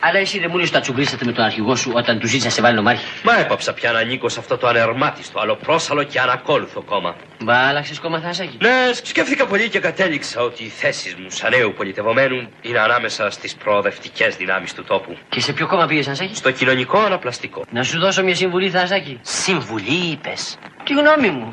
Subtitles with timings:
[0.00, 2.52] Αλλά εσύ δεν μου λες τα τσουμπίσατε με τον αρχηγό σου όταν του ζήτησε να
[2.52, 3.04] σε βάλει νομάρχη.
[3.24, 7.16] Μα έπαψα πια να ανήκω σε αυτό το ανερμάτιστο, αλλοπρόσαλο και ανακόλουθο κόμμα.
[7.44, 8.56] Μπα, άλλαξες κόμμα, Θάσακη.
[8.60, 13.54] Ναι, σκέφτηκα πολύ και κατέληξα ότι οι θέσεις μου σαν νέου πολιτευομένου είναι ανάμεσα στις
[13.54, 15.16] προοδευτικές δυνάμεις του τόπου.
[15.28, 17.64] Και σε ποιο κόμμα πήγες, Θάσακη; Στο κοινωνικό αναπλαστικό.
[17.70, 19.20] Να σου δώσω μια συμβουλή, Θάσακη.
[19.22, 20.58] Συμβουλή, είπες.
[20.84, 21.52] Τη γνώμη μου.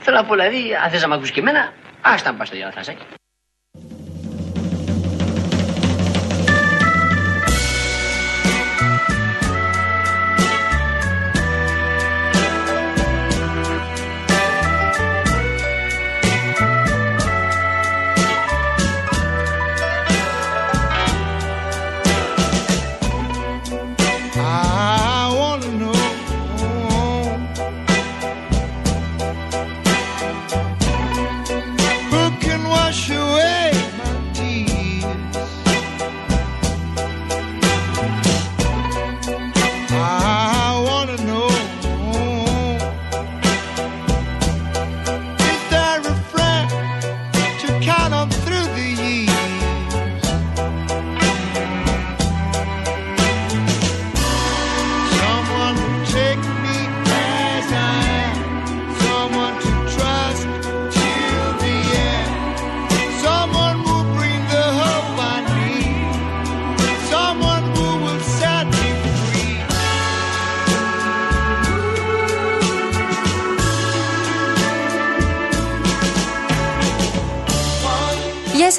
[0.00, 2.56] Θέλω να πω, δηλαδή, αν θες να μ' ακούσει και εμένα, άστα να πας στο
[2.56, 3.04] Γιάννα Θάσακη.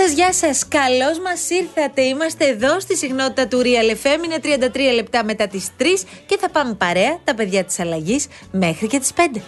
[0.07, 0.67] Γεια σας, γεια σας.
[0.67, 2.01] Καλώς μας ήρθατε.
[2.01, 4.23] Είμαστε εδώ στη συγνότητα του Real FM.
[4.25, 8.87] Είναι 33 λεπτά μετά τις 3 και θα πάμε παρέα, τα παιδιά της αλλαγής, μέχρι
[8.87, 9.41] και τις 5.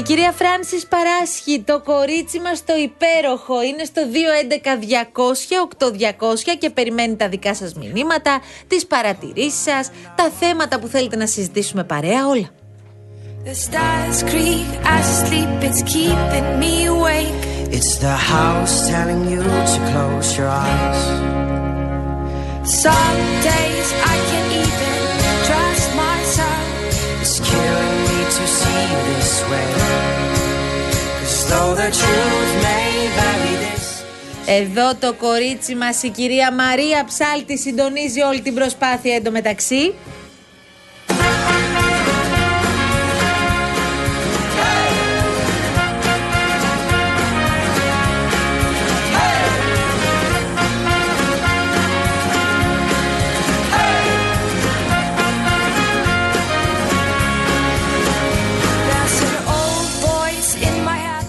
[0.00, 4.02] Η κυρία Φράνσις Παράσχη, το κορίτσι μας το υπέροχο, είναι στο
[6.48, 11.26] 211-200-8200 και περιμένει τα δικά σας μηνύματα, τις παρατηρήσεις σας, τα θέματα που θέλετε να
[11.26, 12.48] συζητήσουμε παρέα, όλα.
[13.44, 17.40] The stars creak as I sleep, it's keeping me awake.
[17.76, 21.00] It's the house telling you to close your eyes.
[22.84, 24.96] Some days I can't even
[25.46, 26.68] trust myself.
[27.22, 27.89] It's killing me
[28.40, 29.70] to see you this way.
[31.18, 33.84] 'Cause though the truth may vary this.
[34.46, 39.94] Εδώ το κορίτσι μας, η κυρία Μαρία Ψάλτη, συντονίζει όλη την προσπάθεια εντωμεταξύ.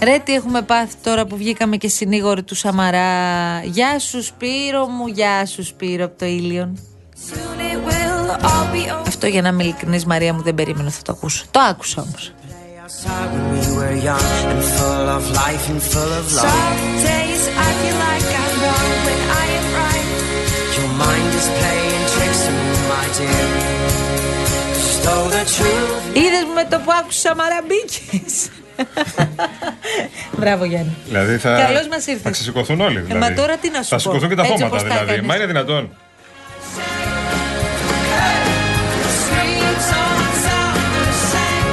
[0.04, 3.64] Ρε τι έχουμε πάθει τώρα που βγήκαμε και συνήγοροι του Σαμαρά.
[3.64, 6.80] Γεια σου Σπύρο μου, γεια σου Σπύρο από το Ήλιον.
[7.30, 9.08] Soon it will all be over.
[9.08, 11.46] Αυτό για να είμαι ειλικρινής Μαρία μου δεν περίμενα θα το ακούσω.
[11.52, 12.34] Το άκουσα όμως.
[12.84, 16.52] Outside when we were young and full of life and full of love.
[16.52, 20.08] Some days I feel like I'm wrong when I am right.
[20.78, 23.46] Your mind is playing tricks on me, my dear.
[24.74, 28.50] 'Cause though the truth Είδες με το που άκουσα Σαμαρά μπήκες.
[30.38, 30.96] Μπράβο Γιάννη.
[31.08, 32.22] Δηλαδή θα, Καλώς μας ήρθες.
[32.22, 32.98] θα ξεσηκωθούν όλοι.
[32.98, 33.20] Ε, Δηλαδή.
[33.30, 34.02] μα τώρα τι να σου Θα πω.
[34.02, 35.12] σηκωθούν και τα Έτσι χώματα όπως τα δηλαδή.
[35.12, 35.28] έκανες.
[35.30, 35.90] Μα είναι δυνατόν.
[39.24, 41.70] Screams on sound the same.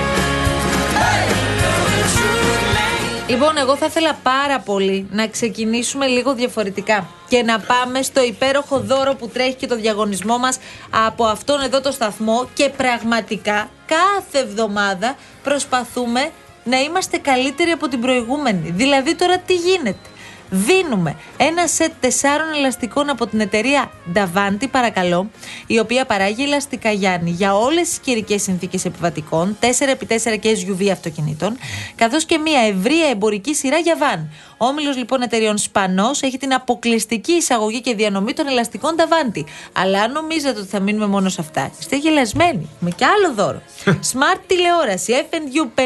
[1.00, 1.26] Hey,
[1.62, 1.72] the
[2.14, 8.02] truth may Λοιπόν, εγώ θα ήθελα πάρα πολύ να ξεκινήσουμε λίγο διαφορετικά και να πάμε
[8.02, 10.58] στο υπέροχο δώρο που τρέχει και το διαγωνισμό μας
[11.06, 16.30] από αυτόν εδώ το σταθμό και πραγματικά κάθε εβδομάδα προσπαθούμε
[16.68, 18.70] να είμαστε καλύτεροι από την προηγούμενη.
[18.70, 20.08] Δηλαδή τώρα τι γίνεται;
[20.50, 25.30] Δίνουμε ένα σετ τεσσάρων ελαστικών από την εταιρεία Davanti, παρακαλώ,
[25.66, 31.58] η οποία παράγει ελαστικά Γιάννη για όλες τις καιρικές συνθήκες επιβατικών, 4x4 και SUV αυτοκινήτων,
[31.96, 34.30] καθώς και μια ευρεία εμπορική σειρά για βαν.
[34.58, 39.42] Ο όμιλος λοιπόν εταιρεών Σπανός έχει την αποκλειστική εισαγωγή και διανομή των ελαστικών Davanti.
[39.72, 42.68] Αλλά αν νομίζετε ότι θα μείνουμε μόνο σε αυτά, είστε γελασμένοι.
[42.78, 43.62] Με κι άλλο δώρο.
[44.12, 45.82] Smart τηλεόραση FNU 50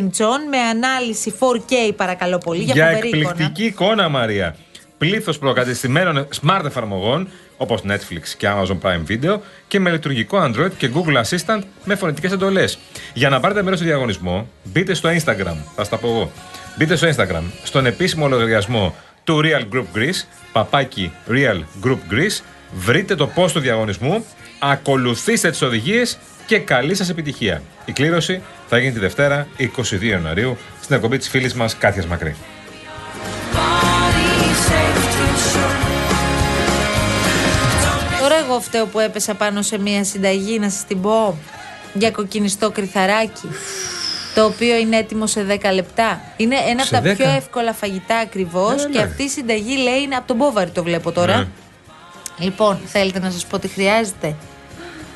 [0.00, 3.28] inch με ανάλυση 4K, παρακαλώ πολύ, για, Για φοβερή εικόνα.
[3.28, 4.56] εκπληκτική εικόνα, Μαρία.
[4.98, 9.38] Πλήθος προκατεστημένων smart εφαρμογών όπως Netflix και Amazon Prime Video
[9.68, 12.78] και με λειτουργικό Android και Google Assistant με φωνητικές εντολές.
[13.14, 15.56] Για να πάρετε μέρος στο διαγωνισμό, μπείτε στο Instagram.
[15.76, 16.30] Θα στα πω εγώ.
[16.78, 18.94] Μπείτε στο Instagram, στον επίσημο λογαριασμό
[19.24, 20.22] του Real Group Greece,
[20.52, 22.40] παπάκι Real Group Greece,
[22.74, 24.24] βρείτε το post του διαγωνισμού,
[24.58, 27.62] ακολουθήστε τις οδηγίες και καλή σας επιτυχία.
[27.84, 32.36] Η κλήρωση θα γίνει τη Δευτέρα 22 Ιανουαρίου στην εκπομπή της φίλης μας Κάθιας Μακρύ.
[33.52, 35.94] Body safe to shore.
[38.20, 41.38] Τώρα εγώ φταίω που έπεσα πάνω σε μια συνταγή, να σας την πω,
[41.92, 43.48] για κοκκινιστό κρυθαράκι.
[44.34, 46.20] Το οποίο είναι έτοιμο σε 10 λεπτά.
[46.36, 47.16] Είναι ένα Σε από τα 10?
[47.16, 48.72] πιο εύκολα φαγητά ακριβώς.
[48.72, 48.88] Έλα.
[48.88, 51.36] Και αυτή η συνταγή λέει είναι από τον Μπόβαρη, το βλέπω τώρα.
[51.36, 51.46] Ναι.
[52.38, 54.36] Λοιπόν, θέλετε να σας πω τι χρειάζεται.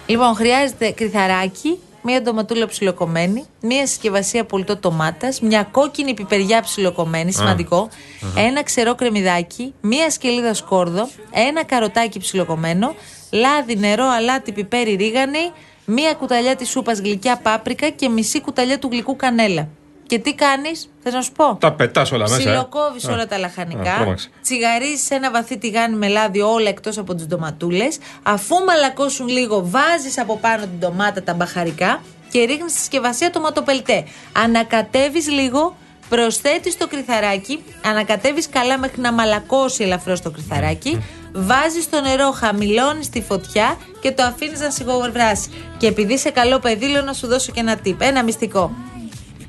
[0.06, 7.88] Λοιπόν, χρειάζεται κρυθαράκι, μία ντοματούλα ψιλοκομμένη, μία συσκευασία πολιτό ντομάτας, μια κόκκινη πιπεριά ψιλοκομμένη, σημαντικό,
[8.36, 12.94] ένα ξερό κρεμμυδάκι, μία σκελίδα σκόρδο, ένα καροτάκι ψιλοκομμένο,
[13.30, 15.52] λάδι, νερό, αλάτι, πιπέρι, ρίγανη,
[15.90, 19.68] μία κουταλιά της σούπας γλυκιά πάπρικα και μισή κουταλιά του γλυκού κανέλα.
[20.06, 22.34] Και τι κάνεις, θες να σου πω; Τα πετάς όλα μέσα.
[22.34, 22.38] ε.
[22.38, 23.12] Ψιλοκόβεις Α.
[23.12, 23.94] όλα τα Α, λαχανικά.
[23.96, 24.30] τρόμαξε.
[24.42, 27.98] Τσιγαρίζεις σε ένα βαθύ τηγάνι με λάδι όλα εκτός από τις ντοματούλες.
[28.22, 33.40] Αφού μαλακώσουν λίγο, βάζεις από πάνω την ντομάτα τα μπαχαρικά και ρίχνεις στη συσκευασία το
[33.40, 34.04] ματοπελτέ.
[34.32, 35.76] Ανακατεύεις λίγο,
[36.08, 41.02] προσθέτεις το κρυθαράκι, ανακατεύεις καλά μέχρι να μαλακώσει ελαφρώς το κρυθαράκι.
[41.38, 45.48] Βάζεις το νερό, χαμηλώνεις τη φωτιά και το αφήνεις να σιγοβράσει.
[45.76, 47.94] Και επειδή είσαι καλό παιδί, λέω να σου δώσω και ένα tip.
[47.98, 48.72] Ένα μυστικό.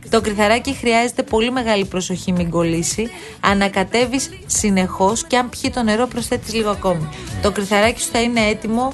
[0.09, 3.09] Το κρυθαράκι χρειάζεται πολύ μεγάλη προσοχή, μην κολλήσει.
[3.39, 7.09] Ανακατεύεις συνεχώς και αν πιει το νερό, προσθέτεις λίγο ακόμη.
[7.41, 8.93] Το κρυθαράκι σου θα είναι έτοιμο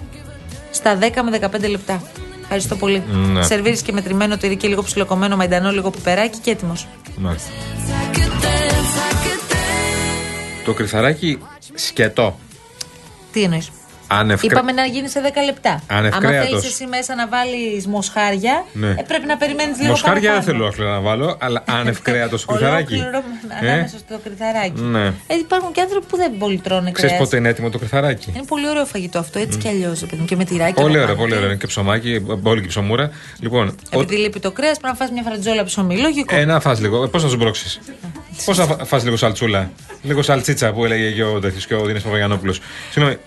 [0.71, 2.01] στα 10 με 15 λεπτά.
[2.41, 3.03] Ευχαριστώ πολύ.
[3.07, 3.43] Ναι.
[3.43, 6.87] Σερβίρεις και μετρημένο τυρί και λίγο ψιλοκομμένο μαϊντανό, λίγο πιπεράκι και έτοιμος.
[7.17, 7.49] Μάλιστα.
[7.49, 10.65] I could dance, I could dance.
[10.65, 11.37] Το κρυθαράκι
[11.73, 12.39] σκετό.
[13.35, 13.61] Τι εννοεί.
[14.07, 14.47] Ανευκρέ...
[14.51, 15.81] Είπαμε να γίνει σε 10 λεπτά.
[15.87, 16.49] Αν Ανευκρέατος.
[16.49, 18.87] θέλεις εσύ μέσα να βάλεις μοσχάρια, Ναι.
[18.89, 20.51] ε, πρέπει να περιμένεις λίγο Μοσχάρια δεν παραπάνω.
[20.57, 22.93] θέλω άχλα να βάλω, αλλά ανευκρέατο στο κρυθαράκι.
[22.93, 23.23] Ολόκληρο
[23.61, 24.81] Ε, ανάμεσα στο κρυθαράκι.
[24.81, 25.05] Ναι.
[25.07, 27.23] Ε, υπάρχουν και άνθρωποι που δεν πολύ τρώνε Ξέρεις κρέας.
[27.23, 30.05] πότε είναι έτοιμο το κρυθαράκι; Είναι πολύ ωραίο φαγητό αυτό, έτσι κι αλλιώς.
[30.25, 30.73] Και με τυράκι.
[30.73, 31.17] Πολύ από ωραίο, πάνω.
[31.17, 31.45] πολύ ωραίο.
[31.45, 33.09] Είναι και ψωμάκι, μπόλικη ψωμούρα.
[33.39, 35.97] Λοιπόν, ο- Επειδή λείπει το κρέας, πρέπει να φας μια φραντζόλα ψωμί.
[35.97, 36.35] Λογικό.
[36.35, 37.07] ε, να φας λίγο.
[37.07, 37.79] Πώς να σου μπρώξει.
[38.45, 39.71] Πώς να φα- φας λίγο σαλτσούλα;
[40.03, 42.59] Λίγο σαλτσίτσα που έλεγε και ο, τέτοιος, και ο Δίνης Παπαγιανόπουλος.
[42.91, 43.17] Συγγνώμη,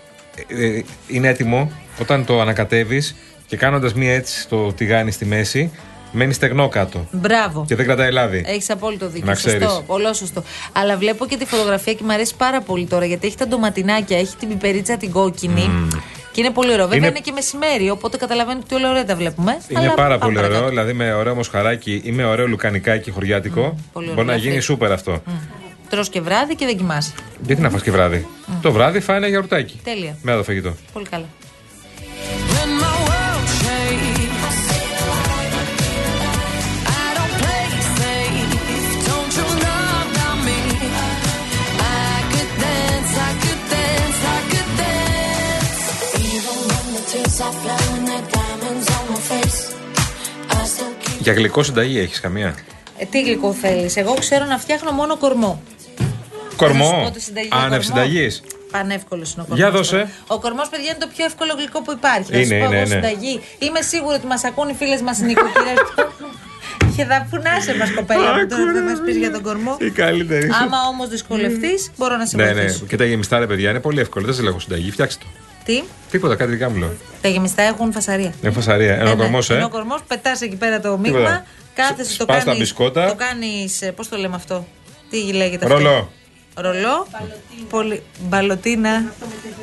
[0.49, 5.70] ε, ε, είναι έτοιμο όταν το ανακατεύεις και κάνοντας μία έτσι στο τηγάνι στη μέση,
[6.12, 7.06] μένει στεγνό κάτω.
[7.11, 7.64] Μπράβο.
[7.69, 8.43] Και δεν κρατάει λάδι.
[8.46, 9.26] Έχεις απόλυτο δίκιο.
[9.26, 9.49] Να σωστό.
[9.49, 9.81] ξέρεις.
[9.87, 10.43] Πολύ σωστό.
[10.73, 14.19] Αλλά βλέπω και τη φωτογραφία και μου αρέσει πάρα πολύ τώρα γιατί έχει τα ντοματινάκια,
[14.19, 15.70] έχει την πιπερίτσα την κόκκινη.
[16.32, 16.85] Και είναι πολύ ωραίο.
[16.85, 19.58] Βέβαια Είναι- είναι, και μεσημέρι, οπότε καταλαβαίνετε ότι όλα ωραία τα βλέπουμε.
[19.69, 20.58] Είναι Αλλά πάρα πάμε πολύ παρακάτω.
[20.58, 20.69] ωραίο.
[20.69, 23.61] Δηλαδή με ωραίο μοσχαράκι ή με ωραίο λουκανικάκι χωριάτικο.
[23.93, 24.50] πολύ ωραίο, μπορεί να ελαφρύ.
[24.50, 25.23] γίνει σούπερ αυτό.
[25.90, 27.12] Τρως και βράδυ και δεν κοιμάσαι.
[27.46, 28.26] Γιατί να φας και βράδυ;
[28.62, 29.81] Το βράδυ φάει ένα γιαουρτάκι.
[29.85, 30.17] Τέλεια.
[30.23, 30.75] Με το φαγητό.
[30.93, 31.26] Πολύ καλά.
[32.55, 34.58] When my world shakes,
[37.00, 37.67] I don't play
[37.99, 38.50] safe.
[39.08, 40.58] Don't you know about me?
[42.11, 45.76] I could dance, I could dance, I could dance.
[46.35, 49.61] Even when the tears are flowing, the diamonds on my face.
[50.50, 52.55] I still keep Για γλυκό συνταγή έχεις καμία;
[52.99, 55.62] Ε, τι γλυκό θέλεις; Εγώ ξέρω να φτιάχνω μόνο κορμό.
[56.66, 57.02] Να σου Κορμό.
[57.05, 57.82] πω τη συνταγή για Άνευ κορμό.
[57.82, 58.43] συνταγής.
[58.70, 59.56] Πανεύκολος είναι ο κορμό.
[59.62, 60.08] Για δώσε.
[60.26, 62.32] Ο κορμό, παιδιά, είναι το πιο εύκολο γλυκό που υπάρχει.
[62.32, 62.87] να Είναι, σου πω είναι, εγώ είναι.
[62.94, 63.40] συνταγή.
[63.58, 65.78] Είμαι σίγουρη ότι μας ακούν οι φίλες μας οι νοικοκυρές.
[66.96, 69.76] Και θα πουνάσε μας κοπέλα μου τώρα θα μας πεις για τον κορμό.
[69.81, 70.49] Η καλύτερη.
[70.62, 72.52] Άμα όμως δυσκολευτείς, μπορώ να σε Ναι, ναι.
[72.52, 72.84] βοηθήσω.
[72.84, 74.25] Και τα γεμιστά ρε παιδιά είναι πολύ εύκολο.
[74.26, 74.90] Δεν σε λέγω συνταγή.
[74.90, 75.31] Φτιάξτε το.
[75.64, 76.93] Τι, Τίποτα, κάτι δικά μου λέω.
[77.20, 78.32] τα γεμιστά έχουν φασαρία.
[78.43, 78.94] Είναι φασαρία.
[78.94, 79.20] Ένα Ε, ναι.
[79.22, 79.64] κορμό, Είναι ε.
[79.64, 81.19] ο κορμό, πετάς εκεί πέρα το Τίποτα.
[81.19, 81.44] μείγμα,
[81.75, 82.58] κάθεσαι το Σπάς τα κάνει.
[82.58, 83.06] μπισκότα.
[83.08, 83.90] Το κάνεις.
[83.96, 84.66] Πώς το λέμε αυτό;
[85.11, 86.11] Τι λέγεται αυτό; Ρολό.
[86.61, 87.07] Ρολό.
[87.71, 88.03] Πολύ...
[88.21, 89.12] Μπαλωτίνα.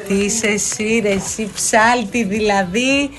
[0.08, 3.10] Τι είσαι εσύ, ρε, εσύ ψάλτη δηλαδή.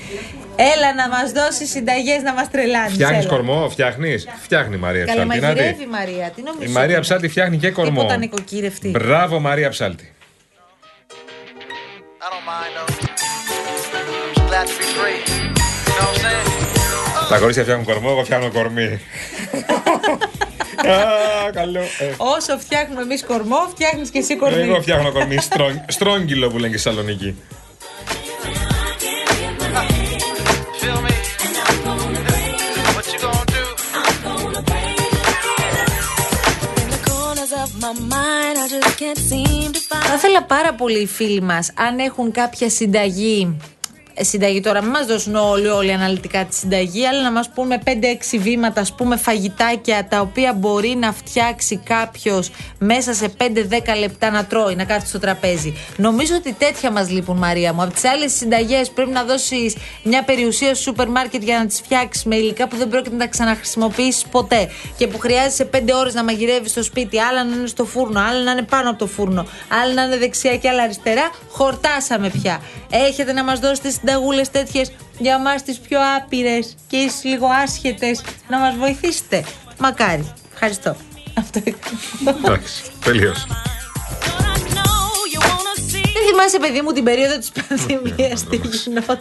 [0.55, 2.93] Έλα να μας δώσεις συνταγές να μας τρελάνεις.
[2.93, 4.27] Φτιάχνεις κορμό, φτιάχνεις.
[4.41, 5.39] Φτιάχνει η Μαρία Καλά, Ψάλτη.
[5.39, 5.55] να δει.
[5.55, 6.31] μαγειρεύει η Μαρία.
[6.35, 6.69] Τι νομίζω.
[6.69, 7.99] Η Μαρία Ψάλτη φτιάχνει και κορμό.
[7.99, 8.89] Τίποτα νοικοκύρευτη.
[8.89, 10.11] Μπράβο, Μαρία Ψάλτη.
[12.19, 12.91] I don't mind though.
[14.39, 15.19] I'm glad to be free.
[15.87, 17.29] You know what I'm saying?
[17.29, 18.99] Τα κορίτσια φτιάχνουν κορμό, εγώ φτιάχνω κορμί.
[20.77, 21.79] Α, καλό.
[21.79, 24.61] Ε, Όσο φτιάχνουμε εμείς κορμό, φτιάχνεις και εσύ κορμί.
[24.61, 27.35] Εγώ φτιάχνω κορμί στρόγγ- στρόγγυλο που λένε και στη Θεσσαλονίκη.
[30.81, 31.13] Feel me?
[32.95, 33.63] What you gonna do?
[36.83, 38.55] in the corners of my mind.
[38.63, 40.03] I just can't seem to find.
[40.07, 43.57] Θα ήθελα πάρα πολύ οι φίλοι μας, αν έχουν κάποια συνταγή.
[44.19, 47.67] Ε, Συνταγή τώρα, μην μας δώσουν όλοι, όλοι αναλυτικά τη συνταγή, αλλά να μας πούν
[47.67, 53.97] με 5-6 βήματα, ας πούμε, φαγητάκια τα οποία μπορεί να φτιάξει κάποιος μέσα σε 5-10
[53.99, 55.73] λεπτά να τρώει, να κάθεται στο τραπέζι.
[55.97, 57.81] Νομίζω ότι τέτοια μας λείπουν, Μαρία μου.
[57.81, 61.81] Από τις άλλες συνταγές πρέπει να δώσεις μια περιουσία στο σούπερ μάρκετ για να τις
[61.81, 66.13] φτιάξεις με υλικά που δεν πρόκειται να τα ξαναχρησιμοποιήσεις ποτέ και που χρειάζεσαι 5 ώρες
[66.13, 69.07] να μαγειρεύεις στο σπίτι, άλλα να είναι στο φούρνο, άλλα να είναι πάνω από το
[69.07, 69.47] φούρνο,
[69.83, 71.31] άλλα να είναι δεξιά και άλλα αριστερά.
[71.49, 72.61] Χορτάσαμε πια.
[72.89, 77.47] Έχετε να μας δώσετε συνταγή συνταγούλες τέτοιες για εμά τις πιο άπειρες και ει λίγο
[77.63, 79.43] άσχετες να μας βοηθήσετε.
[79.77, 80.33] Μακάρι.
[80.53, 80.95] Ευχαριστώ.
[81.33, 82.37] Αυτό έκανα.
[82.45, 83.45] Εντάξει, τελείωσε.
[86.13, 89.19] Δεν θυμάσαι, παιδί μου, την περίοδο της πανδημίας τι γινόταν.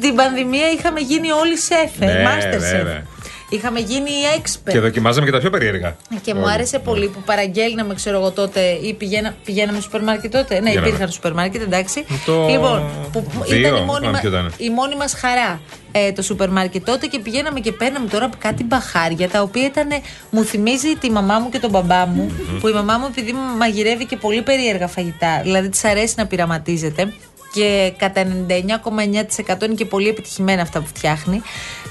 [0.00, 3.02] Την πανδημία είχαμε γίνει όλοι σεφ, Ναι, master βέβαια.
[3.02, 3.13] chef.
[3.48, 4.70] Είχαμε γίνει expert.
[4.70, 5.96] Και δοκιμάζαμε και τα πιο περίεργα.
[6.22, 6.52] Και μου Όλοι.
[6.52, 10.54] άρεσε πολύ που παραγγέλναμε, ξέρω εγώ τότε, ή πηγαίνα, πηγαίναμε στο σούπερ μάρκετ τότε.
[10.54, 10.86] Ναι, Πηγαίναμε.
[10.88, 12.04] υπήρχαν σούπερ μάρκετ, εντάξει.
[12.26, 14.52] Το Λοιπόν, που δύο, ήταν η δεν μόνη, θυμάμαι μα- ποιο ήταν.
[14.56, 15.60] η μόνη μας χαρά
[15.92, 19.88] ε, το σούπερ μάρκετ τότε και πηγαίναμε και παίρναμε τώρα κάτι μπαχάρια τα οποία ήταν.
[20.30, 24.06] Μου θυμίζει τη μαμά μου και τον μπαμπά μου, που η μαμά μου επειδή μαγειρεύει
[24.06, 27.12] και πολύ περίεργα φαγητά, δηλαδή της αρέσει να πειραματίζεται
[27.54, 31.42] και κατά 99,9% είναι και πολύ επιτυχημένα αυτά που φτιάχνει.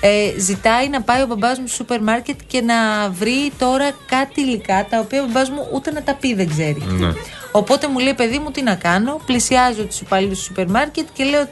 [0.01, 4.41] Ε, ζητάει να πάει ο μπαμπάς μου στο σούπερ μάρκετ και να βρει τώρα κάτι
[4.41, 6.84] υλικά τα οποία ο μπαμπάς μου ούτε να τα πει δεν ξέρει.
[6.88, 7.13] Ναι.
[7.51, 9.22] Οπότε μου λέει, παιδί μου, τι να κάνω.
[9.25, 11.50] Πλησιάζω τους υπαλλήλους του σούπερ μάρκετ και λέω,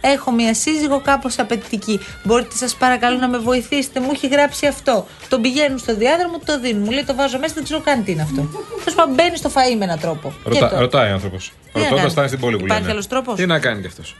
[0.00, 2.00] Έχω μια σύζυγο κάπως απαιτητική.
[2.24, 4.00] Μπορείτε, σας παρακαλώ, να με βοηθήσετε.
[4.00, 5.06] Μου έχει γράψει αυτό.
[5.28, 6.82] Τον πηγαίνουν στο διάδρομο, του το δίνουν.
[6.82, 8.48] Μου λέει, το βάζω μέσα, δεν ξέρω καν τι είναι αυτό.
[8.78, 10.32] Τέλος πάντων, μπαίνει στο φαΐ με έναν τρόπο.
[10.42, 11.52] Και Ρωτά, το- ρωτάει ο άνθρωπος.
[11.72, 12.92] να Ρωτώντας, κάνει; φτάνει στην πόλη που Υπάρχει λένε.
[12.92, 14.16] άλλος τρόπος; Τι να κάνει κι αυτός.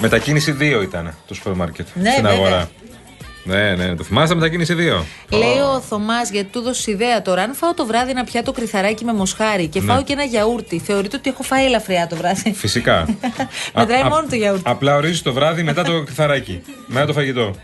[0.00, 2.38] Μετακίνηση 2 ήταν το σούπερ μάρκετ Ναι, στην βέβαια.
[2.38, 2.70] αγορά.
[3.46, 5.04] Ναι, ναι, το θυμάσαι μετακίνηση 2.
[5.36, 7.42] Λέει ο Θωμάς, γιατί του έδωσε ιδέα τώρα.
[7.42, 9.86] Αν φάω το βράδυ ένα πιάτο κρυθαράκι με μοσχάρι και Ναι.
[9.92, 12.52] φάω και ένα γιαούρτι, θεωρείτε ότι έχω φάει ελαφριά το βράδυ.
[12.52, 13.06] Φυσικά.
[13.74, 14.62] Μετράει Α- α- μόνο το γιαούρτι.
[14.66, 16.62] Απλά ορίζει το βράδυ μετά το κρυθαράκι.
[16.86, 17.54] μετά το φαγητό.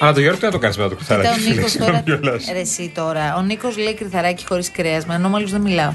[0.00, 1.40] Αλλά το γιαούρτι να το κάνεις μετά το Κοίτα, κρυθαράκι.
[1.40, 2.18] ο φίλε, Νίκος συγγνώμη τώρα.
[2.20, 2.48] κιόλας.
[2.52, 3.34] Ρε, εσύ τώρα.
[3.36, 5.06] Ο Νίκος λέει κρυθαράκι χωρίς κρέας.
[5.06, 5.92] Με ανώμαλου δεν μιλάω.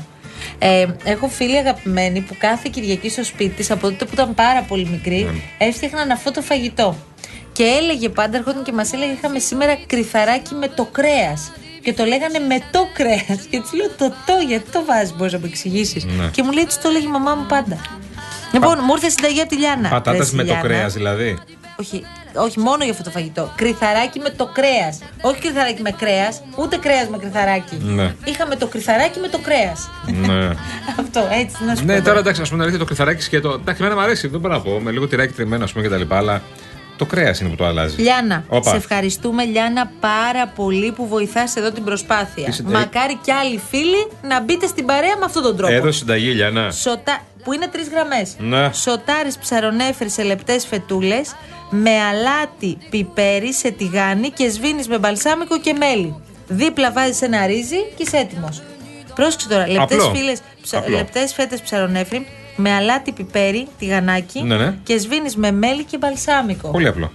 [0.66, 4.62] Ε, έχω φίλη αγαπημένη που κάθε Κυριακή στο σπίτι της από τότε που ήταν πάρα
[4.62, 5.68] πολύ μικρή Ναι.
[5.68, 6.96] έφτιαχναν αυτό το φαγητό.
[7.52, 11.52] Και έλεγε πάντα, ερχόταν και μας έλεγε: Είχαμε σήμερα κρυθαράκι με το κρέας.
[11.84, 13.46] Και το λέγανε με το κρέας.
[13.50, 16.06] Και της λέω: Το το, γιατί το βάζεις, μπορείς να μου εξηγήσεις.
[16.06, 16.28] Ναι.
[16.32, 17.78] Και μου λέει: Τι το έλεγε η μαμά μου πάντα.
[18.54, 19.90] Λοιπόν, μου ήρθε συνταγή από τη Λιάνα.
[19.90, 20.68] Πατάτες Ρε, στη με το Λιάνα.
[20.68, 21.38] κρέας δηλαδή.
[21.80, 22.04] Όχι,
[22.36, 23.52] όχι, μόνο για αυτό το φαγητό.
[23.56, 25.00] Κρυθαράκι με το κρέας.
[25.22, 27.78] Όχι κρυθαράκι με κρέας, ούτε κρέας με κρυθαράκι.
[27.82, 28.16] Ναι.
[28.24, 29.90] Είχαμε το κρυθαράκι με το κρέας.
[30.06, 30.46] ναι.
[31.02, 32.04] αυτό, έτσι να σου ναι, πω.
[32.04, 33.50] τώρα εντάξει, ας πούμε αλήθεια το κρυθαράκι σκέτο.
[33.50, 34.80] Εντάξει, εμένα μου αρέσει, δεν μπορώ να πω.
[34.80, 36.16] Με λίγο τυράκι τριμμένο, ας πούμε κτλ.
[36.16, 36.42] Αλλά
[36.98, 38.02] το κρέας είναι που το αλλάζει.
[38.02, 38.70] Λιάνα, Όπα.
[38.70, 42.46] σε ευχαριστούμε Λιάνα πάρα πολύ που βοηθάς εδώ την προσπάθεια.
[42.46, 45.74] Τι συνταγή; Μακάρι και άλλοι φίλοι να μπείτε στην παρέα με αυτόν τον τρόπο.
[45.74, 46.72] Έδωσε συνταγή, Λιανά.
[46.72, 47.22] Σοτα...
[47.44, 48.36] Που είναι τρεις γραμμές.
[48.40, 48.74] Ναι.
[48.74, 51.36] Σοτάρι ψαρονέφρι σε λεπτές φετούλες
[51.70, 56.16] με αλάτι πιπέρι σε τηγάνι και σβήνεις με μπαλσάμικο και μέλι.
[56.48, 58.62] Δίπλα βάζεις ένα ρύζι και είσαι έτοιμος.
[59.16, 59.68] Πρόσεξε τώρα.
[59.68, 60.24] Λεπτές Απλό.
[60.72, 60.96] Απλό.
[60.96, 64.78] λεπτές φέτες ψαρονέφρι με αλάτι πιπέρι, τηγανάκι Ναι, ναι.
[64.84, 66.72] και σβήνεις με μέλι και μπαλσάμικο.
[66.72, 67.12] Πολύ απλό.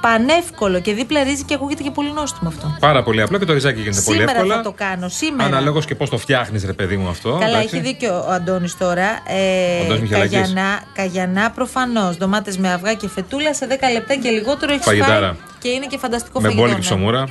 [0.00, 2.76] Πανεύκολο και δίπλα ρύζι και ακούγεται και πολύ νόστιμο αυτό.
[2.80, 4.54] Πάρα πολύ απλό και το ριζάκι γίνεται πολύ Σήμερα εύκολα.
[4.56, 5.08] θα το κάνω.
[5.08, 5.44] Σήμερα.
[5.48, 7.30] Αναλόγως και πώς το φτιάχνεις, ρε παιδί μου αυτό.
[7.40, 7.76] Καλά, εντάξει.
[7.76, 9.04] έχει δίκιο ο Αντώνης τώρα.
[9.26, 10.38] Ε, Αντώνης Μιχαλάκης.
[10.38, 12.16] καγιανά, καγιανά προφανώς.
[12.16, 15.26] Ντομάτες με αυγά και φετούλα σε 10 λεπτά και λιγότερο έχεις Φαγητάρα.
[15.26, 15.36] φάει.
[15.58, 16.62] Και είναι και φανταστικό Με φαγητό.
[16.62, 16.86] μπόλικη ναι.
[16.86, 17.24] ψωμούρα.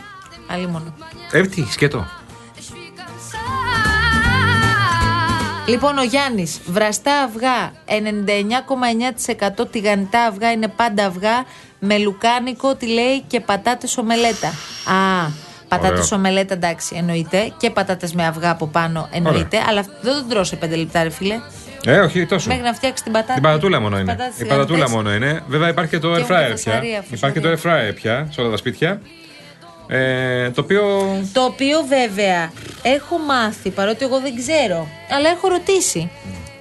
[0.48, 0.94] Αλλή μόνο.
[1.32, 2.06] Ε, τι, σκέτο.
[5.68, 7.72] Λοιπόν, ο Γιάννης, βραστά αυγά,
[9.62, 11.46] 99,9% τηγανιτά αυγά είναι πάντα αυγά,
[11.80, 14.48] με λουκάνικο, τι λέει και πατάτες ομελέτα.
[14.48, 15.30] Α,
[15.68, 16.18] πατάτες Ωραίο.
[16.18, 17.52] ομελέτα εντάξει, εννοείται.
[17.58, 19.58] Και πατάτες με αυγά από πάνω εννοείται.
[19.70, 21.40] Αλλά αυτό δεν τον τρώω σε 5 λεπτά, ρε φίλε.
[21.86, 22.48] Ε, όχι, τόσο.
[22.50, 23.34] Μέχρι να φτιάξει την πατάτα.
[23.34, 24.16] Την πατατούλα μόνο Τις είναι.
[24.16, 24.96] πατάτες Η πατατούλα τηγανιτές.
[24.96, 25.44] μόνο είναι.
[25.48, 26.72] Βέβαια υπάρχει και το Και air έχουμε fryer πια.
[26.72, 29.02] φασαρία, Υπάρχει και το air fryer πια σε όλα τα σπίτια.
[29.88, 30.84] Ε, το οποίο.
[31.34, 36.12] Το οποίο βέβαια έχω μάθει, παρότι εγώ δεν ξέρω, αλλά έχω ρωτήσει.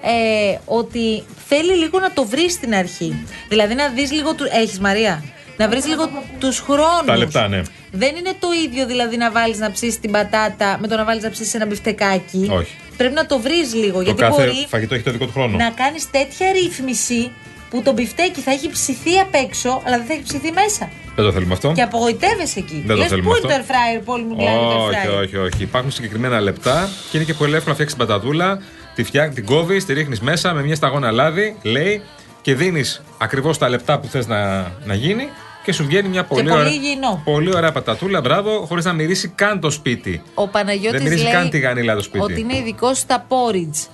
[0.03, 3.27] Ε, ότι θέλει λίγο να το βρεις στην αρχή.
[3.49, 4.35] Δηλαδή να δεις λίγο.
[4.35, 4.45] Του...
[4.53, 5.25] Έχεις Μαρία;
[5.57, 7.07] Να βρεις λίγο τους χρόνους.
[7.07, 7.63] Τα λεπτά, ναι.
[7.91, 11.23] Δεν είναι το ίδιο δηλαδή να βάλεις να ψήσεις την πατάτα με το να βάλεις
[11.23, 12.49] να ψήσεις ένα μπιφτεκάκι.
[12.51, 12.75] Όχι.
[12.97, 13.97] Πρέπει να το βρεις λίγο.
[13.97, 15.57] Το γιατί κάθε μπορεί φαγητό έχει το δικό του χρόνο.
[15.57, 17.31] να κάνεις τέτοια ρύθμιση
[17.71, 20.91] που το μπιφτέκι θα έχει ψηθεί απ' έξω, αλλά δεν θα έχει ψηθεί μέσα.
[21.17, 21.73] Δεν το θέλουμε αυτό.
[21.73, 22.83] Και απογοητεύεσαι εκεί.
[22.87, 23.49] Δεν το Λες, θέλουμε πού αυτό.
[23.49, 25.23] είναι το air fryer, που όλοι μου μιλάνε για το air Όχι, fryer.
[25.23, 25.63] όχι, όχι.
[25.63, 28.63] Υπάρχουν συγκεκριμένα λεπτά και είναι και πολύ εύκολο να φτιάξεις την πατατούλα.
[28.99, 32.03] Τη φτιάχνει, την κόβεις, τη ρίχνεις μέσα με μια σταγόνα λάδι, λέει,
[32.43, 35.29] και δίνεις ακριβώς τα λεπτά που θες να, να γίνει
[35.65, 37.23] και σου βγαίνει μια πολύ, πολύ ωραία, υγιεινό.
[37.25, 38.21] πολύ ωραία πατατούλα.
[38.21, 40.23] Μπράβο, χωρίς να μυρίσει καν το σπίτι.
[40.35, 42.25] Ο Παναγιώτης Δεν μυρίζει λέει καν τη γανίλα το σπίτι.
[42.25, 43.87] ότι είναι ειδικός στα porridge.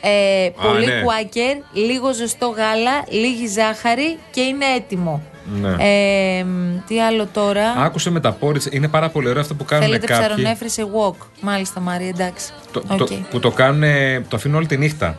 [0.00, 1.00] Ε, πολύ ναι.
[1.02, 5.22] κουάκερ, λίγο ζεστό γάλα, λίγη ζάχαρη και είναι έτοιμο.
[5.60, 5.68] Ναι.
[5.78, 9.64] Ε, μ, τι άλλο τώρα; Άκουσε με τα porridge, είναι πάρα πολύ ωραίο αυτό που
[9.64, 10.24] κάνουν Θέλετε κάποιοι.
[10.26, 11.26] ψαρονέφρι σε wok.
[11.40, 12.46] Μάλιστα, Μαρία, εντάξει.
[12.72, 12.98] Το, Οκ.
[12.98, 13.82] το, που το κάνουν,
[14.28, 15.18] το αφήνουν όλη τη νύχτα.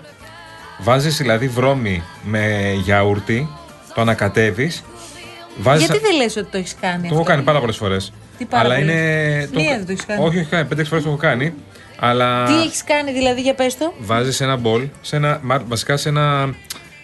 [0.79, 3.49] Βάζεις δηλαδή βρώμη με γιαούρτι,
[3.95, 4.83] το ανακατεύεις.
[5.57, 8.13] Βάζεις, Γιατί δεν λες ότι το έχεις κάνει Το αυτό; έχω κάνει πάρα πολλές φορές.
[8.37, 8.91] Τι πάρα αλλά πολύ.
[8.91, 9.49] είναι.
[9.53, 10.23] Μία δεν το έχεις κάνει.
[10.25, 10.65] Όχι, όχι, κάνει.
[10.67, 11.53] Πέντε φορές το έχω κάνει.
[11.99, 13.93] Αλλά Τι έχεις κάνει δηλαδή για πες το.
[13.99, 16.53] βάζεις ένα μπολ, σε ένα, μα- βασικά σε ένα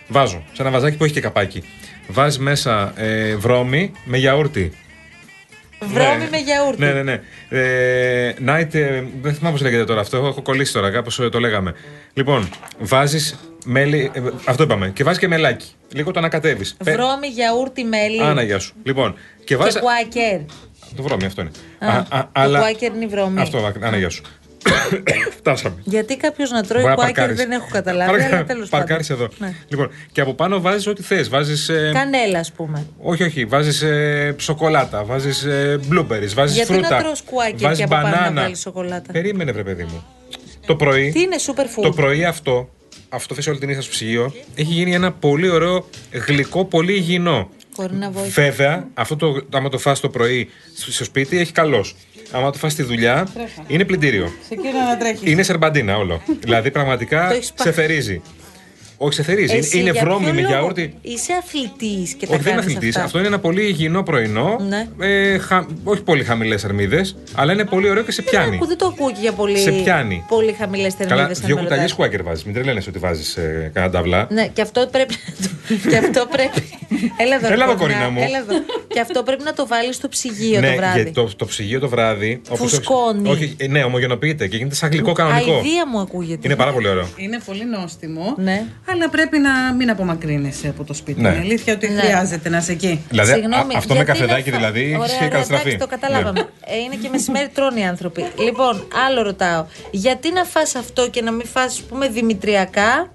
[0.07, 1.63] βάζο, σε ένα βαζάκι που έχει και καπάκι.
[2.11, 4.71] Βάζει μέσα ε, βρώμη με γιαούρτι.
[5.79, 6.27] Βρώμη Ναι.
[6.31, 6.81] με γιαούρτι.
[6.81, 7.21] Ναι, ναι, ναι.
[7.49, 10.17] Ε, night, ε, δεν θυμάμαι πώς λέγεται τώρα αυτό.
[10.17, 11.73] Έχω κολλήσει τώρα, κάπως το λέγαμε.
[12.13, 12.49] Λοιπόν,
[12.79, 14.11] βάζεις μέλι.
[14.13, 14.89] ε, αυτό είπαμε.
[14.89, 15.67] Και βάζεις και μελάκι.
[15.93, 16.77] Λίγο το ανακατεύεις.
[16.81, 18.21] Βρώμη, γιαούρτι, μέλι.
[18.23, 18.73] Άνα, γεια σου.
[18.83, 19.79] Λοιπόν, και και βάζει.
[19.79, 20.39] κουάκερ.
[20.95, 21.51] Το βρώμη, αυτό είναι.
[21.79, 23.41] Α, το κουάκερ είναι η βρώμη.
[23.41, 24.21] Αυτό, Άνα, γεια σου.
[25.37, 25.75] Φτάσαμε.
[25.83, 27.37] Γιατί κάποιος να τρώει Μπορεί να κουάκερ παρκάρεις.
[27.37, 28.85] δεν έχω καταλάβει, Παρκα- αλλά τέλος πάντων.
[28.85, 29.27] Παρκάρεις εδώ.
[29.37, 29.53] Ναι.
[29.67, 31.29] Λοιπόν, και από πάνω βάζεις ό,τι θες.
[31.29, 31.69] Βάζεις.
[31.69, 32.85] Ε, Κανέλα, ας πούμε.
[33.01, 33.45] όχι, όχι.
[33.45, 36.89] Βάζεις ε, σοκολάτα, βάζεις ε, blueberries, βάζεις Γιατί φρούτα.
[36.89, 38.41] να τρως κουάκερ βάζεις και από πάνω να μπανάνα.
[38.41, 40.03] βάλεις σοκολάτα; Περίμενε, βρε παιδί μου.
[40.65, 41.11] Το πρωί.
[41.11, 41.81] Τι είναι super food.
[41.81, 42.69] Το πρωί αυτό,
[43.09, 45.89] αυτό θες όλη την νύχτα στο ψυγείο, έχει γίνει ένα πολύ ωραίο
[46.27, 47.49] γλυκό, πολύ υγιεινό.
[47.75, 48.41] Μπορεί να βοηθήσει.
[48.41, 51.95] Βέβαια, αυτό το, άμα το φας το πρωί στο στο σπίτι, έχει καλός.
[52.31, 53.27] Άμα το φας στη δουλειά,
[53.67, 54.31] είναι πλυντήριο.
[54.47, 55.31] Σε κύριο να τρέχεις.
[55.31, 56.21] Είναι σερμπαντίνα όλο.
[56.43, 57.69] δηλαδή, Το πραγματικά έχεις πάθει.
[57.69, 58.21] σε θερίζει.
[59.01, 59.51] Όχι, σε θερίζει.
[59.55, 60.93] Είναι- Εσύ είναι για βρώμη ποιο με λόγο γιαούρτι.
[61.01, 62.89] Είσαι αθλητής και τα Όχι, δεν είναι κάνεις αθλητής.
[62.95, 64.59] αυτά; Αυτό είναι ένα πολύ υγιεινό πρωινό.
[64.69, 64.87] Ναι.
[64.99, 68.55] Ε, χα- όχι πολύ χαμηλές αρμίδες, αλλά είναι πολύ ωραίο και σε Δεν, πιάνει.
[68.55, 70.23] ακού, δεν το ακούω και για πολύ, Σε πιάνει.
[70.27, 71.39] πολύ χαμηλές Καλά, θερμίδες.
[71.39, 72.43] δύο κουταλιές κουάκερ βάζεις.
[72.43, 74.27] Μην τρελαίνεσαι ότι βάζεις ε, κανένα ταυλά.
[74.29, 75.89] Ναι, και αυτό πρέπει να το.
[75.89, 76.61] και αυτό πρέπει.
[77.17, 78.21] Έλα εδώ, Έλα εδώ, Κορίνα, κορίνα μου.
[78.27, 78.53] Έλα εδώ.
[78.87, 80.95] και αυτό πρέπει να το βάλεις στο ψυγείο ναι, το βράδυ.
[80.95, 82.41] γιατί το, το ψυγείο το βράδυ.
[82.49, 83.29] όπως το- Φουσκώνει.
[83.29, 85.53] όχι, ε, ναι, ομογενοποιείται και γίνεται σαν γλυκό κανονικό.
[85.53, 86.39] Αηδία μου ακούγεται.
[86.43, 87.07] Είναι πάρα πολύ ωραίο.
[87.15, 88.35] Είναι πολύ νόστιμο.
[88.37, 88.63] Ναι.
[88.91, 91.21] Αλλά πρέπει να μην απομακρύνεσαι από το σπίτι.
[91.21, 91.29] Ναι.
[91.29, 91.99] Είναι αλήθεια ότι Ναι.
[92.01, 93.05] χρειάζεται να είσαι εκεί.
[93.09, 95.67] Δηλαδή, Συγγνώμη, α- αυτό με γιατί καφεδάκι να φα- δηλαδή Ωραία, έχει ωραία, καταστραφεί.
[95.69, 96.39] εντάξει, το καταλάβαμε.
[96.39, 96.45] Ναι.
[96.73, 98.25] Ε, είναι και μεσημέρι τρώνε οι άνθρωποι.
[98.39, 99.65] Λοιπόν, άλλο ρωτάω.
[99.91, 103.11] Γιατί να φας αυτό και να μην φας, ας πούμε, δημητριακά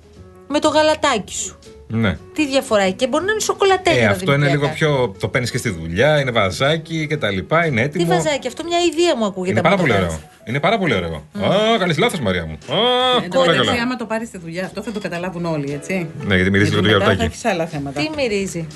[0.48, 2.16] με το γαλατάκι σου; Ναι.
[2.34, 3.98] Τι διαφορά έχει; Και μπορεί να είναι σοκολατέλα.
[4.00, 4.94] Ε, τα αυτό είναι λίγο δημητριακά.
[4.96, 5.14] πιο.
[5.20, 8.06] Το παίρνεις και στη δουλειά, είναι βαζάκι και τα λοιπά, είναι Τι έτοιμο.
[8.06, 9.50] βαζάκι, αυτό μια ιδέα μου ακούγεται.
[9.58, 10.14] Είναι άμα πάρα το πολύ κάνεις.
[10.14, 10.30] ωραίο.
[10.44, 11.14] Είναι πάρα πολύ ωραίο.
[11.42, 12.52] Α, κάνει λάθος, Μαρία μου.
[12.76, 12.78] Α,
[13.24, 13.82] Εν τω πολύ μεταξύ, καλά.
[13.82, 16.06] άμα το πάρεις στη δουλειά, αυτό θα το καταλάβουν όλοι, έτσι.
[16.26, 17.30] Ναι, γιατί μυρίζει λίγο το μετά θα γιαουρτάκι.
[17.32, 18.00] έχεις άλλα θέματα.
[18.00, 18.66] Τι μυρίζει;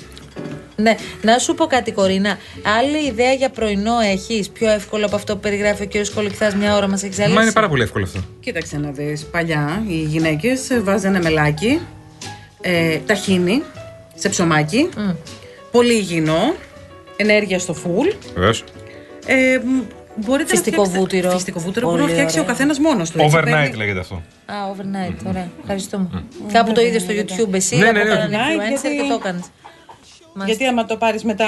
[0.75, 2.37] Ναι, να σου πω κάτι, Κορίνα.
[2.79, 5.91] Άλλη ιδέα για πρωινό έχεις, πιο εύκολο από αυτό που περιγράφει ο κ.
[6.15, 7.35] Κολοκυθά μια ώρα μας έχεις ζαλίσει.
[7.35, 8.19] Μα είναι πάρα πολύ εύκολο αυτό.
[8.39, 9.25] Κοίταξε να δεις.
[9.25, 11.79] Παλιά οι γυναίκες βάζανε μελάκι,
[12.61, 13.63] ε, ταχίνι
[14.15, 14.89] σε ψωμάκι.
[15.71, 16.53] Πολύ υγιεινό.
[17.17, 18.07] Ενέργεια στο φουλ.
[18.33, 18.63] Βεβαίως.
[19.25, 19.79] Ε, μ,
[20.25, 21.31] μπορείτε Φυστικό να φτιάξετε- βούτυρο.
[21.31, 22.51] Φυστικό βούτυρο Πολύ μπορεί να φτιάξει ο ωραία.
[22.53, 23.19] καθένας μόνος του.
[23.21, 23.37] έτσι.
[23.37, 24.15] Overnight Παίρνει- λέγεται αυτό.
[24.45, 25.47] Α, overnight, ωραία.
[25.61, 26.23] Ευχαριστούμε.
[26.53, 28.09] Κάπου το είδες στο YouTube εσύ, Ναι, από ναι, ναι.
[28.09, 29.43] κανέναν Overnight, influencer γιατί- και το έκανες.
[30.45, 31.45] Γιατί άμα το πάρεις μετά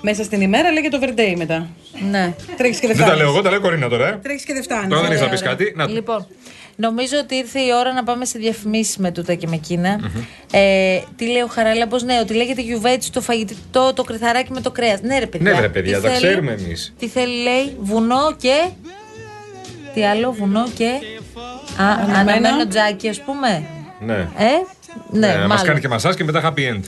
[0.00, 1.68] μέσα στην ημέρα, λέγεται overday μετά.
[2.10, 2.34] Ναι.
[2.56, 3.22] Τρέχεις και δεν Δεν τα φτάνεις.
[3.22, 4.08] λέω εγώ, τα λέω Κορίνα τώρα.
[4.08, 4.18] ε.
[4.22, 4.88] Τρέχεις και δεν φτάνεις.
[4.88, 5.54] Τώρα δεν Ωραία, έχεις να πεις ωραία.
[5.54, 5.72] κάτι.
[5.76, 5.92] Να το.
[5.92, 6.26] Λοιπόν,
[6.76, 10.00] νομίζω ότι ήρθε η ώρα να πάμε σε διαφημίσεις με τούτα και με εκείνα.
[10.52, 14.70] Ε, τι λέει ο Χαράλαμπος, ναι, ότι λέγεται γιουβέτσι το φαγητό, το κρυθαράκι με το
[14.70, 15.00] κρέας.
[15.00, 15.52] Ναι, ρε παιδιά.
[15.52, 16.94] Ναι, ρε παιδιά, Τι τα θέλει; ξέρουμε εμείς.
[16.98, 18.68] Τι θέλει, λέει, βουνό και.
[19.94, 20.88] Τι άλλο, βουνό και.
[21.82, 21.86] Α,
[22.18, 23.64] αναμένο τζάκι, ας πούμε.
[24.00, 24.14] Ναι.
[24.14, 24.26] Ε,
[25.10, 25.64] ναι, Ε, Μας μάλλον.
[25.66, 26.80] κάνει και μασά και μετά happy end.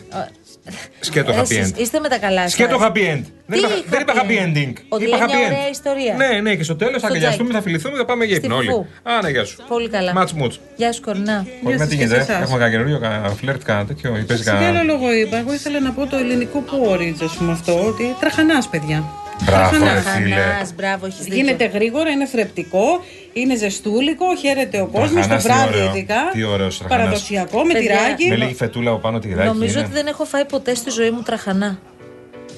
[1.00, 1.79] Σκέτο Ε, happy εσείς end.
[1.81, 2.52] Είστε με τα καλά σας.
[2.52, 3.22] Σκέτο happy end.
[3.46, 4.72] Δεν είπα, δεν είπα happy ending.
[4.88, 5.70] Ότι Είπα λέει μια happy ωραία end.
[5.70, 6.14] ιστορία.
[6.14, 7.64] Ναι, ναι, και στο τέλος θα Στο αγκαλιαστούμε, τζάκι.
[7.64, 8.68] θα φιληθούμε, θα πάμε για Στη ύπνο όλοι.
[8.68, 8.87] φουφού.
[9.02, 9.57] Α, ναι, γεια σου.
[9.68, 10.12] Πολύ καλά.
[10.12, 10.61] Μάτς μουτς.
[10.76, 11.46] Γεια σου, Κορνά.
[11.46, 12.42] Όχι, με σας τι και γίνεται, σε εσάς.
[12.42, 14.83] έχουμε κανένα καινούριο, κανένα φλερτ, κανένα τέτοιο, ή παίζει Σε τι άλλο κανένα.
[14.83, 15.37] λόγο είπα.
[15.37, 19.05] Εγώ ήθελα να πω το ελληνικό πόριτζ, ας πούμε αυτό, ότι τραχανά, παιδιά.
[19.44, 20.16] Μπράβο, ρε Τραχανάς.
[20.16, 20.35] φίλε.
[20.35, 21.37] Χανάς, μπράβο, έχεις δίκιο.
[21.37, 22.85] Γίνεται γρήγορα, είναι θρεπτικό,
[23.33, 25.09] είναι ζεστούλικο, χαίρεται ο κόσμος.
[25.11, 25.85] Το Τραχανάς, τι βράδυ ωραίο.
[25.94, 26.14] ειδικά.
[26.33, 27.05] Τι ωραίος τραχανάς.
[27.05, 28.29] Παραδοσιακό, με Παιδιά, τυράκι.
[28.29, 29.46] Με λίγη φετούλα από πάνω τυράκι.
[29.49, 29.81] Νομίζω είναι.
[29.88, 31.79] ότι δεν έχω φάει ποτέ στη ζωή μου τραχανά.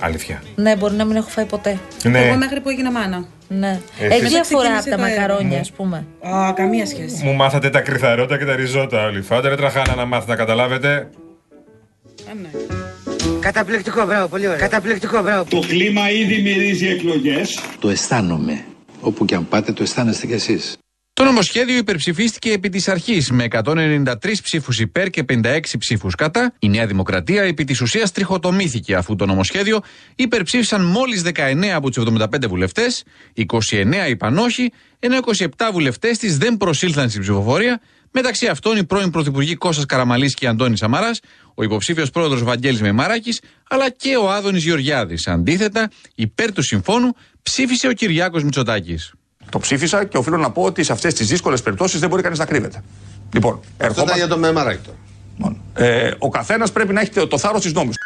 [0.01, 0.43] Αλήθεια.
[0.55, 1.79] Ναι, μπορεί να μην έχω φάει ποτέ.
[2.05, 3.25] Εγώ Ναι, μέχρι που έγινα μάνα.
[3.49, 3.81] Ναι.
[4.01, 5.61] Εσύ- Έχει διαφορά από ξεκίνησε τα το έργο μακαρόνια, μου.
[5.61, 6.07] ας πούμε.
[6.29, 7.25] Α, καμία σχέση.
[7.25, 9.21] μου μάθατε τα κρυθαρότα και τα ριζότα όλοι.
[9.23, 10.89] Φάτε ρε τραχάνα να μάθετε να καταλάβετε.
[10.89, 12.49] Α, ναι.
[13.41, 14.59] Καταπληκτικό, μπράβο, πολύ ωραία.
[14.59, 15.45] Καταπληκτικό, μπράβο.
[15.51, 17.61] Το κλίμα ήδη μυρίζει εκλογές.
[17.81, 18.65] Το αισθάνομαι.
[19.01, 20.77] Όπου και αν πάτε το αισθάνεστε κι εσείς.
[21.13, 26.55] Το νομοσχέδιο υπερψηφίστηκε επί της αρχής με 193 ψήφους υπέρ και 56 ψήφους κατά.
[26.59, 29.81] Η Νέα Δημοκρατία επί της ουσίας τριχοτομήθηκε αφού το νομοσχέδιο
[30.15, 36.57] υπερψήφισαν μόλις 19 από τους 75 βουλευτές, 29 είπαν όχι, ενώ 27 βουλευτές της δεν
[36.57, 37.81] προσήλθαν στην ψηφοφορία.
[38.11, 41.21] Μεταξύ αυτών οι πρώην Πρωθυπουργοί Κώστας Καραμαλής και Αντώνης Σαμαράς,
[41.55, 45.27] ο υποψήφιος πρόεδρος Βαγγέλης Μεμαράκη, αλλά και ο Άδωνης Γεωργιάδης.
[45.29, 49.13] Αντίθετα, υπέρ του συμφώνου ψήφισε ο Κυριάκος Μητσοτάκης.
[49.51, 52.39] Το ψήφισα και οφείλω να πω ότι σε αυτές τις δύσκολες περιπτώσεις δεν μπορεί κανείς
[52.39, 52.83] να κρύβεται.
[53.33, 54.19] Λοιπόν, Αυτό ήταν ερχόμαστε...
[54.19, 54.99] για το μεμαράκι τώρα.
[55.37, 55.57] Μόνο.
[55.75, 57.97] Ε, ο καθένας πρέπει να έχει το, το θάρρος της νόμης.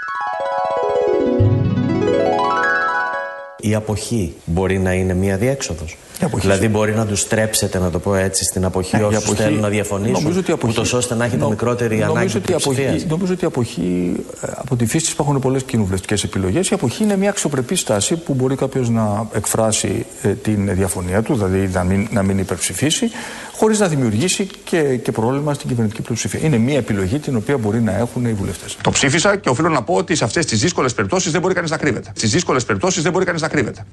[3.58, 5.96] Η αποχή μπορεί να είναι μία διέξοδος.
[6.34, 9.40] Δηλαδή μπορεί να τους στρέψετε, να το πω έτσι, στην αποχή Ε, η όσους αποχή-
[9.42, 12.36] θέλουν να διαφωνήσουν, νομίζω ότι η αποχή- ούτως ώστε να έχετε νο- μικρότερη νομίζω ανάγκη
[12.36, 13.10] ότι η αποχή, πλειοψηφίας.
[13.10, 16.68] νομίζω ότι η αποχή, ε, από τη φύση της υπάρχουν πολλές κοινοβουλευτικές επιλογές.
[16.70, 21.34] Η αποχή είναι μια αξιοπρεπή στάση που μπορεί κάποιος να εκφράσει ε, την διαφωνία του,
[21.34, 23.10] δηλαδή να μην, να μην υπερψηφίσει,
[23.56, 26.40] χωρίς να δημιουργήσει και, και πρόβλημα στην κυβερνητική πλειοψηφία.
[26.42, 28.76] Είναι μια επιλογή την οποία μπορεί να έχουν οι βουλευτές.
[28.82, 31.70] Το ψήφισα και οφείλω να πω ότι σε αυτές τις δύσκολες περιπτώσεις δεν μπορεί κανείς
[31.70, 32.10] να κρύβεται.
[32.14, 33.84] Στις δύσκολες περιπτώσεις δεν μπορεί κανείς να κρύβεται.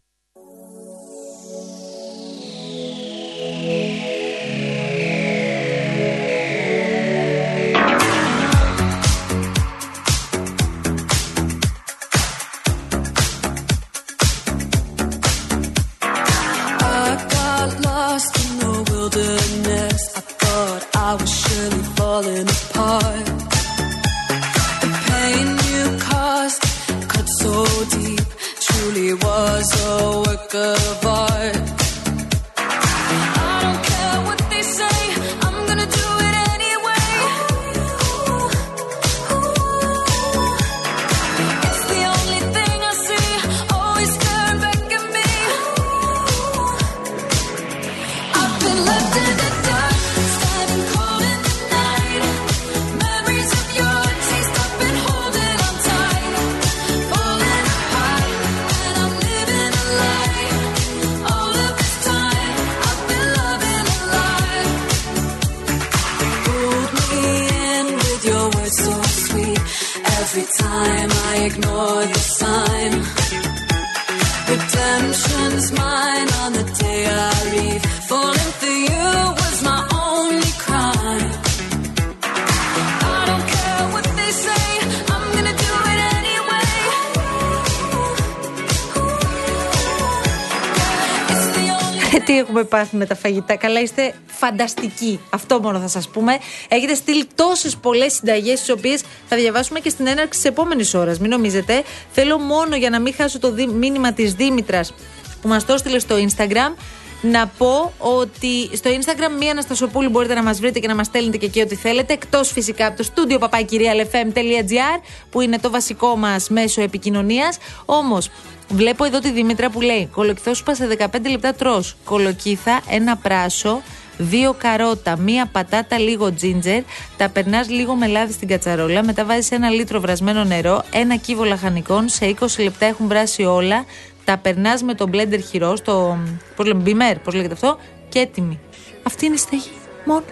[92.29, 95.19] Τι έχουμε πάθει με τα φαγητά; Καλά, είστε φανταστικοί.
[95.29, 96.37] Αυτό μόνο θα σας πούμε.
[96.67, 101.19] Έχετε στείλει τόσες πολλές συνταγές, τις οποίες θα διαβάσουμε και στην έναρξη της επόμενης ώρας.
[101.19, 101.83] Μην νομίζετε.
[102.11, 104.93] Θέλω μόνο για να μην χάσω το δι- μήνυμα της Δήμητρας
[105.41, 106.73] που μας το έστειλε στο Instagram.
[107.21, 111.37] Να πω ότι στο Instagram μία Αναστασοπούλου μπορείτε να μας βρείτε και να μας στέλνετε
[111.37, 112.13] και εκεί ό,τι θέλετε.
[112.13, 117.57] Εκτός φυσικά από το στούντιο παπάκυριαλεφm.gr που είναι το βασικό μας μέσο επικοινωνίας.
[117.85, 118.29] Όμως,
[118.69, 121.83] βλέπω εδώ τη Δήμητρα που λέει: Κολοκυθόσουπα σε 15 λεπτά τρώ.
[122.03, 123.81] Κολοκύθα, ένα πράσο,
[124.17, 126.81] δύο καρότα, μία πατάτα, λίγο τζίντζερ.
[127.17, 129.03] Τα περνάς λίγο με λάδι στην κατσαρόλα.
[129.03, 132.09] Μετά βάζεις ένα λίτρο βρασμένο νερό, ένα κύβο λαχανικών.
[132.09, 133.85] Σε 20 λεπτά έχουν βράσει όλα.
[134.29, 136.17] Τα περνάς με το μπλέντερ χειρό, το.
[136.55, 137.77] Πώς λέμε, μπιμέρ, πώς λέγεται αυτό,
[138.09, 138.59] και έτοιμη.
[139.03, 139.71] Αυτή είναι η στέγη.
[140.05, 140.23] Μόνο.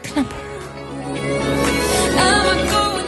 [0.00, 0.34] Τι να πω.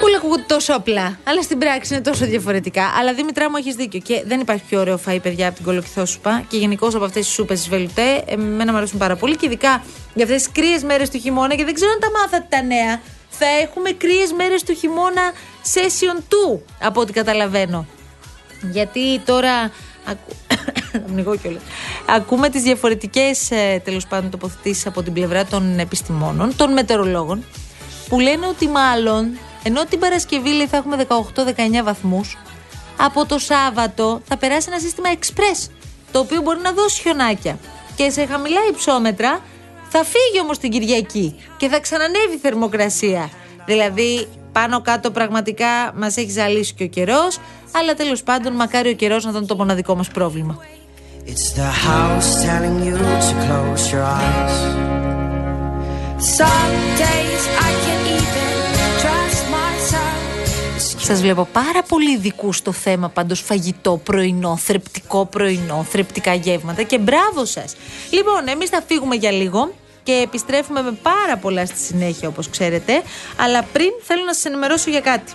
[0.04, 2.84] Όλα ακούγονται τόσο απλά, αλλά στην πράξη είναι τόσο διαφορετικά.
[2.98, 4.00] Αλλά Δήμητρά μου έχεις δίκιο.
[4.00, 6.44] Και δεν υπάρχει πιο ωραίο φαΐ, παιδιά, από την κολοκυθόσουπα.
[6.48, 8.22] Και γενικώ από αυτές τις σούπες της βελουτέ.
[8.26, 9.36] Εμένα μου αρέσουν πάρα πολύ.
[9.36, 9.82] Και ειδικά
[10.14, 11.54] για αυτές τις κρύες μέρες του χειμώνα.
[11.54, 13.00] Και δεν ξέρω αν τα μάθατε τα νέα.
[13.28, 15.32] Θα έχουμε κρύες μέρες του χειμώνα
[15.74, 16.18] session
[16.54, 17.86] 2, από ό,τι καταλαβαίνω.
[18.72, 19.70] Γιατί τώρα.
[20.10, 20.34] Ακού-
[20.92, 21.62] Θα πνιγώ κιόλας.
[22.06, 23.48] Ακούμε τις διαφορετικές
[23.84, 27.44] τέλος πάντων τοποθετήσεις από την πλευρά των επιστημόνων, των μετεωρολόγων,
[28.08, 32.36] που λένε ότι μάλλον ενώ την Παρασκευή λέει, θα έχουμε 18-19 βαθμούς,
[32.96, 35.70] από το Σάββατο θα περάσει ένα σύστημα express,
[36.12, 37.58] το οποίο μπορεί να δώσει χιονάκια.
[37.96, 39.40] Και σε χαμηλά υψόμετρα
[39.88, 43.30] θα φύγει όμως την Κυριακή και θα ξανανεύει η θερμοκρασία.
[43.66, 47.38] Δηλαδή, πάνω κάτω πραγματικά μας έχει ζαλίσει και ο καιρός,
[47.72, 50.58] αλλά τέλος πάντων, μακάρι ο καιρός να ήταν το μοναδικό μας πρόβλημα.
[51.26, 54.54] It's the house telling you to close your eyes.
[56.38, 58.50] Some days I can't even
[59.02, 60.16] trust myself.
[60.98, 66.98] Σας βλέπω πάρα πολύ ειδικού στο θέμα πάντως φαγητό, πρωινό, θρεπτικό πρωινό, θρεπτικά γεύματα και
[66.98, 67.76] μπράβο σας.
[68.10, 73.02] Λοιπόν, εμείς θα φύγουμε για λίγο και επιστρέφουμε με πάρα πολλά στη συνέχεια όπως ξέρετε.
[73.36, 75.32] Αλλά πριν θέλω να σας ενημερώσω για κάτι.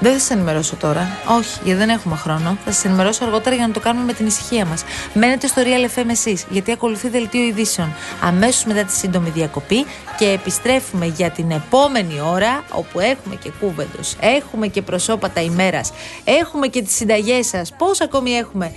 [0.00, 1.08] Δεν θα σα ενημερώσω τώρα.
[1.38, 2.56] Όχι, γιατί δεν έχουμε χρόνο.
[2.64, 4.84] Θα σα ενημερώσω αργότερα για να το κάνουμε με την ησυχία μας.
[5.14, 7.92] Μένετε στο Real FM εσείς, γιατί ακολουθεί δελτίο ειδήσεων.
[8.22, 9.86] Αμέσως μετά τη σύντομη διακοπή
[10.18, 15.92] και επιστρέφουμε για την επόμενη ώρα, όπου έχουμε και κούβεντος, έχουμε και προσώπατα ημέρας,
[16.24, 17.72] έχουμε και τις συνταγές σας.
[17.78, 18.72] Πώς ακόμη έχουμε;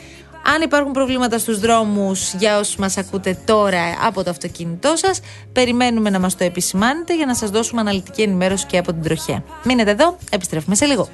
[0.46, 5.20] Αν υπάρχουν προβλήματα στους δρόμους για όσους μας ακούτε τώρα από το αυτοκίνητό σας,
[5.54, 9.44] περιμένουμε να μας το επισημάνετε για να σας δώσουμε αναλυτική ενημέρωση και από την τροχέα.
[9.64, 11.10] Μείνετε εδώ, επιστρέφουμε σε λίγο.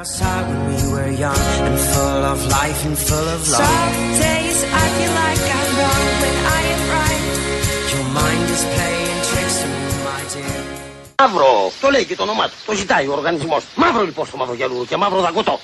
[0.00, 3.68] Outside when we were young and full of life and full of love.
[3.68, 7.24] Some days I feel like I'm wrong when I am right.
[7.92, 10.60] Your mind is playing tricks on you, my dear.
[11.22, 12.54] Μαύρο, το λέει και το όνομά του.
[12.66, 13.64] Το ζητάει ο οργανισμός.
[13.76, 15.60] Μαύρο λοιπόν στο μαύρο γυαλού και μαύρο δαγκωτό.